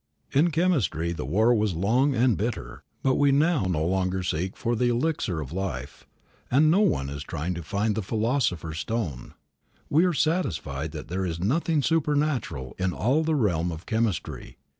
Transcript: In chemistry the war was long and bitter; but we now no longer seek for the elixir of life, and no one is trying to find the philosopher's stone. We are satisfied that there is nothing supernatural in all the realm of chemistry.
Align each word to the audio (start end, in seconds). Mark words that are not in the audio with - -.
In 0.31 0.49
chemistry 0.49 1.11
the 1.11 1.27
war 1.27 1.53
was 1.53 1.75
long 1.75 2.15
and 2.15 2.35
bitter; 2.35 2.81
but 3.03 3.17
we 3.17 3.31
now 3.31 3.65
no 3.65 3.85
longer 3.85 4.23
seek 4.23 4.57
for 4.57 4.75
the 4.75 4.89
elixir 4.89 5.39
of 5.39 5.53
life, 5.53 6.07
and 6.49 6.71
no 6.71 6.79
one 6.79 7.07
is 7.07 7.21
trying 7.21 7.53
to 7.53 7.61
find 7.61 7.93
the 7.93 8.01
philosopher's 8.01 8.79
stone. 8.79 9.35
We 9.91 10.05
are 10.05 10.13
satisfied 10.13 10.91
that 10.93 11.07
there 11.07 11.23
is 11.23 11.39
nothing 11.39 11.83
supernatural 11.83 12.75
in 12.79 12.93
all 12.93 13.23
the 13.23 13.35
realm 13.35 13.71
of 13.71 13.85
chemistry. 13.85 14.57